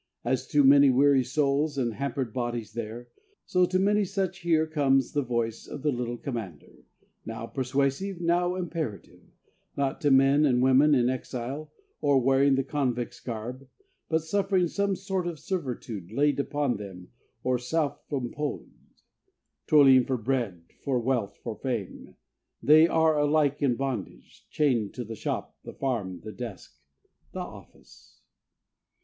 [0.25, 3.09] As to many weary souls and hampered bodies there,
[3.45, 6.85] so to many such here comes the voice of the little commander,
[7.23, 9.21] now persuasive, now imperative,
[9.77, 13.69] not to men and women in exile or wearing the convict's garb,
[14.09, 17.09] but suffering some sort of servitude laid upon them
[17.43, 19.03] or self imposed.
[19.67, 22.15] Toiling for bread, for wealth, for fame,
[22.59, 26.79] they are alike in bondage chained to the shop, the farm, the desk,
[27.33, 28.21] the office.